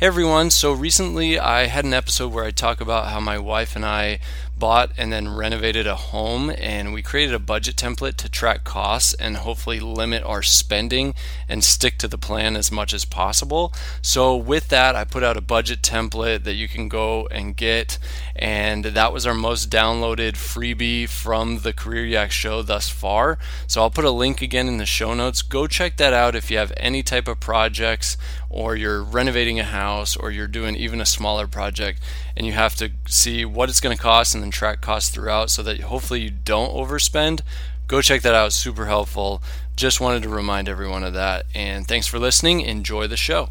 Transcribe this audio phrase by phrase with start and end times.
[0.00, 3.76] Hey everyone, so recently I had an episode where I talk about how my wife
[3.76, 4.20] and I
[4.58, 9.12] bought and then renovated a home and we created a budget template to track costs
[9.14, 11.14] and hopefully limit our spending
[11.48, 13.74] and stick to the plan as much as possible.
[14.00, 17.98] So with that, I put out a budget template that you can go and get
[18.36, 23.38] and that was our most downloaded freebie from the Career Yak show thus far.
[23.66, 25.42] So I'll put a link again in the show notes.
[25.42, 28.16] Go check that out if you have any type of projects
[28.50, 32.02] or you're renovating a house or you're doing even a smaller project
[32.36, 35.48] and you have to see what it's going to cost and then track costs throughout
[35.48, 37.40] so that hopefully you don't overspend.
[37.86, 39.42] Go check that out, super helpful.
[39.76, 41.46] Just wanted to remind everyone of that.
[41.54, 42.60] And thanks for listening.
[42.60, 43.48] Enjoy the show.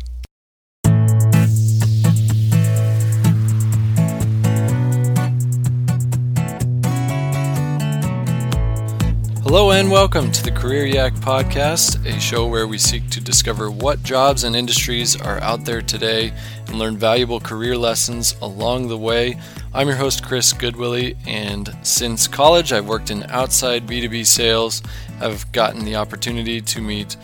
[9.52, 13.71] Hello and welcome to the Career Yak Podcast, a show where we seek to discover
[13.71, 16.31] what jobs and industries are out there today
[16.67, 19.40] and learn valuable career lessons along the way.
[19.73, 24.84] I'm your host, Chris Goodwillie, and since college, I've worked in outside B2B sales.
[25.20, 27.18] I've gotten the opportunity to meet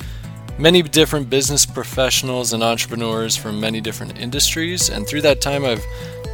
[0.57, 5.85] many different business professionals and entrepreneurs from many different industries, and through that time, I've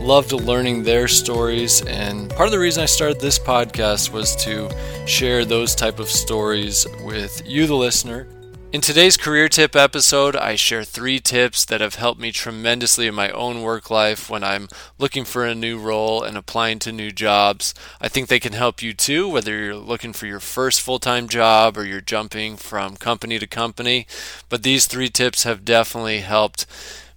[0.02, 4.68] loved learning their stories and part of the reason I started this podcast was to
[5.06, 8.28] share those type of stories with you the listener.
[8.74, 13.14] In today's career tip episode, I share 3 tips that have helped me tremendously in
[13.14, 17.12] my own work life when I'm looking for a new role and applying to new
[17.12, 17.76] jobs.
[18.00, 21.78] I think they can help you too whether you're looking for your first full-time job
[21.78, 24.08] or you're jumping from company to company.
[24.50, 26.66] But these 3 tips have definitely helped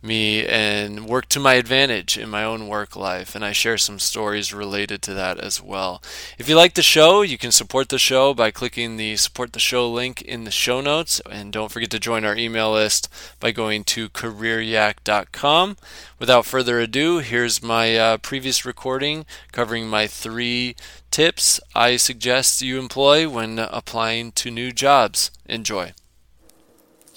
[0.04, 3.34] me and work to my advantage in my own work life.
[3.34, 6.02] And I share some stories related to that as well.
[6.38, 9.58] If you like the show, you can support the show by clicking the support the
[9.58, 11.20] show link in the show notes.
[11.30, 13.08] And don't forget to join our email list
[13.40, 15.76] by going to careeryak.com.
[16.18, 20.76] Without further ado, here's my uh, previous recording covering my three
[21.10, 25.30] tips I suggest you employ when applying to new jobs.
[25.46, 25.92] Enjoy.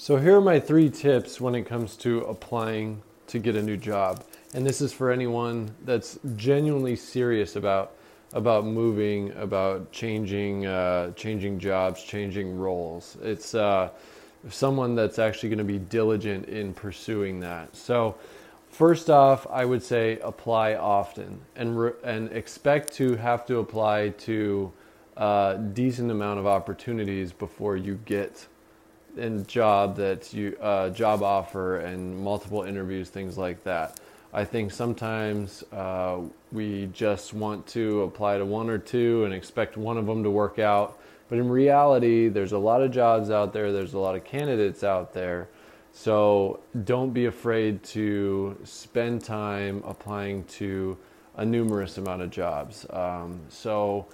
[0.08, 3.76] So, here are my three tips when it comes to applying to get a new
[3.76, 4.24] job.
[4.54, 7.92] And this is for anyone that's genuinely serious about
[8.32, 13.18] about moving, about changing, uh, changing jobs, changing roles.
[13.20, 13.90] It's uh,
[14.48, 17.76] someone that's actually going to be diligent in pursuing that.
[17.76, 18.16] So,
[18.70, 24.08] first off, I would say apply often and re- and expect to have to apply
[24.20, 24.72] to
[25.18, 28.46] a uh, decent amount of opportunities before you get
[29.18, 34.00] and job that you uh, job offer and multiple interviews, things like that.
[34.32, 36.20] I think sometimes uh,
[36.52, 40.30] we just want to apply to one or two and expect one of them to
[40.30, 40.98] work out.
[41.28, 44.84] But in reality, there's a lot of jobs out there, there's a lot of candidates
[44.84, 45.48] out there.
[45.92, 50.96] So don't be afraid to spend time applying to
[51.36, 52.86] a numerous amount of jobs.
[52.90, 54.06] Um, so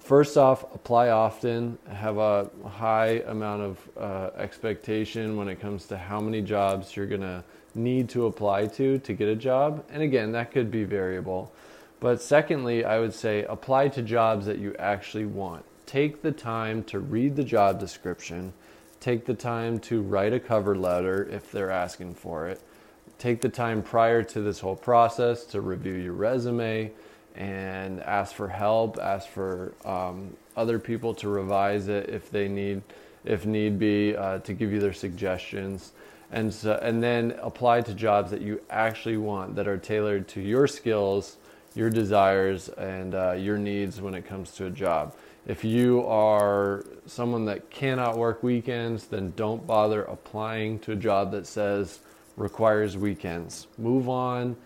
[0.00, 5.96] first off, apply often, have a high amount of uh, expectation when it comes to
[5.96, 7.42] how many jobs you're going to
[7.74, 9.84] need to apply to to get a job.
[9.90, 11.52] And again, that could be variable.
[12.00, 15.64] But secondly, I would say apply to jobs that you actually want.
[15.86, 18.52] Take the time to read the job description,
[19.00, 22.60] take the time to write a cover letter if they're asking for it.
[23.18, 26.92] Take the time prior to this whole process to review your resume,
[27.36, 32.82] and ask for help, ask for um, other people to revise it if they need,
[33.24, 35.92] if need be, uh, to give you their suggestions,
[36.32, 40.40] and so, and then apply to jobs that you actually want that are tailored to
[40.40, 41.36] your skills,
[41.74, 45.14] your desires, and uh, your needs when it comes to a job.
[45.46, 51.30] If you are someone that cannot work weekends, then don't bother applying to a job
[51.32, 52.00] that says
[52.36, 53.66] requires weekends.
[53.78, 54.56] Move on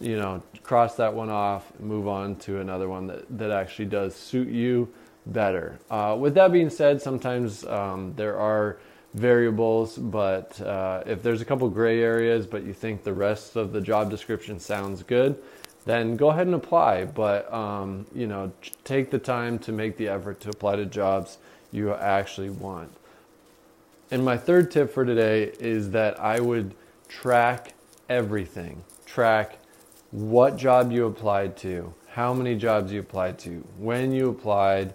[0.00, 4.14] you know, cross that one off, move on to another one that, that actually does
[4.14, 4.92] suit you
[5.26, 5.78] better.
[5.90, 8.78] Uh, with that being said, sometimes um, there are
[9.14, 13.72] variables, but uh, if there's a couple gray areas, but you think the rest of
[13.72, 15.40] the job description sounds good,
[15.84, 17.04] then go ahead and apply.
[17.04, 18.52] But um, you know,
[18.84, 21.38] take the time to make the effort to apply to jobs
[21.70, 22.92] you actually want.
[24.10, 26.74] And my third tip for today is that I would
[27.08, 27.74] track
[28.08, 28.84] everything.
[29.06, 29.58] Track
[30.12, 34.94] what job you applied to, how many jobs you applied to, when you applied,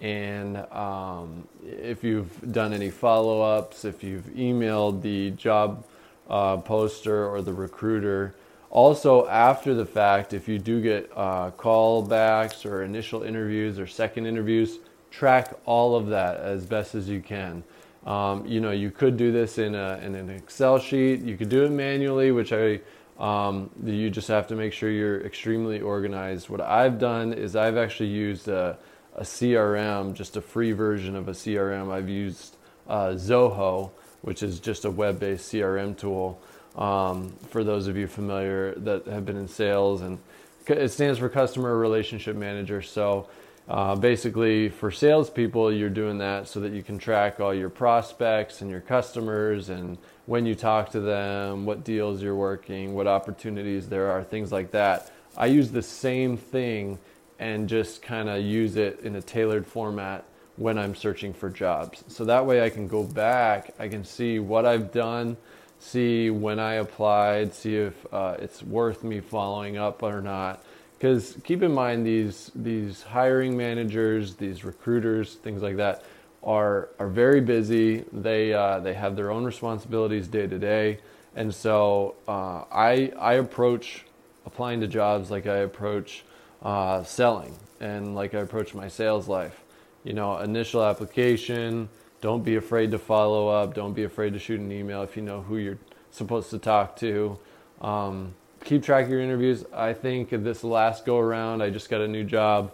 [0.00, 5.84] and um, if you've done any follow ups, if you've emailed the job
[6.28, 8.34] uh, poster or the recruiter.
[8.70, 14.26] Also, after the fact, if you do get uh, callbacks or initial interviews or second
[14.26, 14.78] interviews,
[15.10, 17.64] track all of that as best as you can.
[18.06, 21.20] Um, you know, you could do this in, a, in an Excel sheet.
[21.20, 22.80] You could do it manually, which I
[23.20, 26.48] um, you just have to make sure you're extremely organized.
[26.48, 28.78] What I've done is I've actually used a,
[29.14, 31.92] a CRM, just a free version of a CRM.
[31.92, 32.56] I've used
[32.88, 33.90] uh, Zoho,
[34.22, 36.40] which is just a web-based CRM tool.
[36.76, 40.18] Um, for those of you familiar that have been in sales, and
[40.66, 42.80] it stands for Customer Relationship Manager.
[42.80, 43.28] So
[43.70, 48.62] uh, basically, for salespeople, you're doing that so that you can track all your prospects
[48.62, 49.96] and your customers and
[50.26, 54.72] when you talk to them, what deals you're working, what opportunities there are, things like
[54.72, 55.12] that.
[55.36, 56.98] I use the same thing
[57.38, 60.24] and just kind of use it in a tailored format
[60.56, 62.02] when I'm searching for jobs.
[62.08, 65.36] So that way I can go back, I can see what I've done,
[65.78, 70.64] see when I applied, see if uh, it's worth me following up or not
[71.00, 76.04] because keep in mind these these hiring managers, these recruiters, things like that
[76.42, 78.04] are are very busy.
[78.12, 80.98] They uh, they have their own responsibilities day to day,
[81.34, 84.04] and so uh, I I approach
[84.44, 86.22] applying to jobs like I approach
[86.62, 89.58] uh, selling and like I approach my sales life.
[90.04, 91.88] You know, initial application.
[92.20, 93.72] Don't be afraid to follow up.
[93.72, 95.78] Don't be afraid to shoot an email if you know who you're
[96.10, 97.38] supposed to talk to.
[97.80, 98.34] Um,
[98.64, 99.64] keep track of your interviews.
[99.74, 102.72] I think this last go around, I just got a new job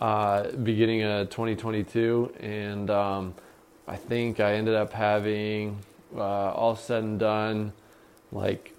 [0.00, 3.34] uh, beginning of 2022, and um,
[3.86, 5.78] I think I ended up having
[6.16, 7.72] uh, all said and done
[8.32, 8.74] like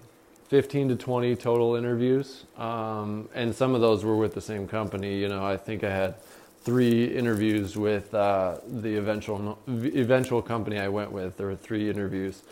[0.48, 5.18] 15 to 20 total interviews, um, and some of those were with the same company.
[5.18, 6.16] You know, I think I had
[6.62, 11.36] three interviews with uh, the eventual eventual company I went with.
[11.36, 12.42] There were three interviews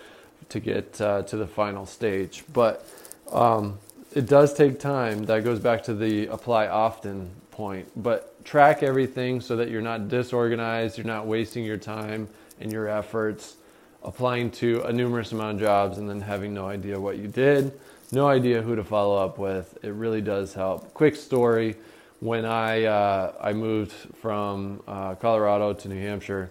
[0.48, 2.88] to get uh, to the final stage, but
[3.32, 3.78] um,
[4.14, 5.24] it does take time.
[5.24, 7.88] That goes back to the apply often point.
[7.96, 12.28] But track everything so that you're not disorganized, you're not wasting your time
[12.60, 13.56] and your efforts
[14.02, 17.78] applying to a numerous amount of jobs and then having no idea what you did,
[18.12, 19.78] no idea who to follow up with.
[19.82, 20.92] It really does help.
[20.94, 21.76] Quick story
[22.20, 26.50] when I, uh, I moved from uh, Colorado to New Hampshire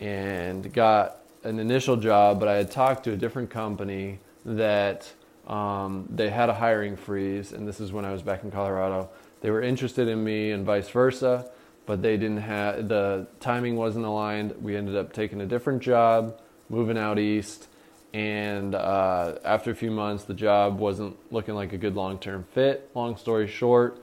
[0.00, 5.12] and got an initial job, but I had talked to a different company that
[5.46, 9.10] um, they had a hiring freeze, and this is when I was back in Colorado.
[9.40, 11.50] They were interested in me and vice versa,
[11.86, 14.54] but they didn't have the timing wasn't aligned.
[14.62, 17.68] We ended up taking a different job, moving out east,
[18.14, 22.88] and uh, after a few months, the job wasn't looking like a good long-term fit.
[22.94, 23.98] Long story short,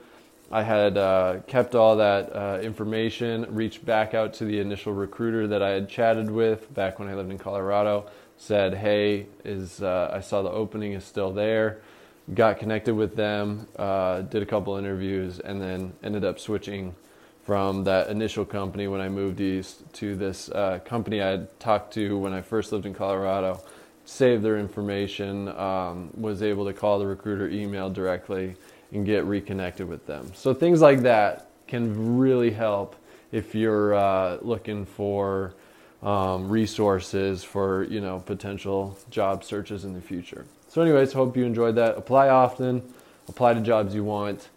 [0.52, 5.46] I had uh, kept all that uh, information, reached back out to the initial recruiter
[5.48, 8.06] that I had chatted with back when I lived in Colorado
[8.42, 11.80] said, "Hey, is uh, I saw the opening is still there."
[12.34, 16.94] Got connected with them, uh, did a couple interviews, and then ended up switching
[17.44, 21.92] from that initial company when I moved east to this uh, company I had talked
[21.94, 23.60] to when I first lived in Colorado.
[24.04, 28.56] Saved their information, um, was able to call the recruiter, email directly,
[28.92, 30.30] and get reconnected with them.
[30.34, 32.96] So things like that can really help
[33.30, 35.54] if you're uh, looking for
[36.02, 40.44] um, resources for you know potential job searches in the future.
[40.68, 41.96] So, anyways, hope you enjoyed that.
[41.96, 42.82] Apply often,
[43.28, 44.48] apply to jobs you want,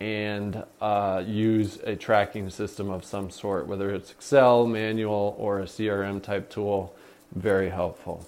[0.00, 5.64] and uh, use a tracking system of some sort, whether it's Excel, manual, or a
[5.64, 6.94] CRM type tool.
[7.34, 8.26] Very helpful.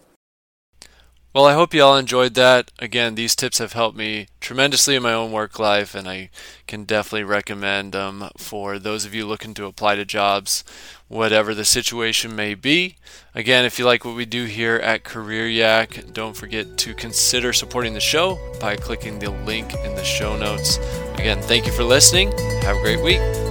[1.35, 2.71] Well, I hope you all enjoyed that.
[2.79, 6.31] Again, these tips have helped me tremendously in my own work life, and I
[6.69, 10.63] can definitely recommend them for those of you looking to apply to jobs,
[11.09, 12.99] whatever the situation may be.
[13.35, 17.53] Again, if you like what we do here at Career Yak, don't forget to consider
[17.53, 20.79] supporting the show by clicking the link in the show notes.
[21.15, 22.31] Again, thank you for listening.
[22.63, 23.44] Have a great week.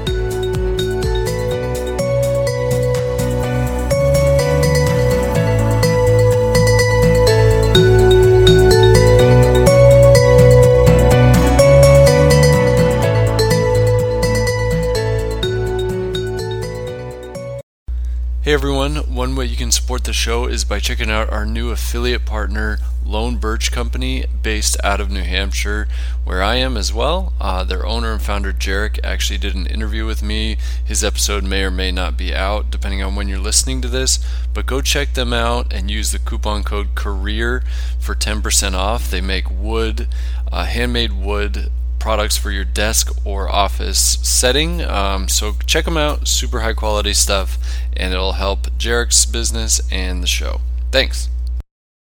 [18.43, 21.71] Hey everyone, one way you can support the show is by checking out our new
[21.71, 25.87] affiliate partner, Lone Birch Company, based out of New Hampshire,
[26.25, 27.31] where I am as well.
[27.39, 30.57] Uh, their owner and founder, Jarek, actually did an interview with me.
[30.83, 34.19] His episode may or may not be out, depending on when you're listening to this,
[34.53, 37.63] but go check them out and use the coupon code CAREER
[37.97, 39.09] for 10% off.
[39.09, 40.09] They make wood,
[40.51, 41.71] uh, handmade wood
[42.03, 44.81] products for your desk or office setting.
[44.81, 47.57] Um, so check them out, super high quality stuff,
[47.95, 50.59] and it'll help Jarek's business and the show.
[50.91, 51.29] Thanks.